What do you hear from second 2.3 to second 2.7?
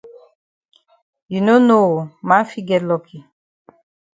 fit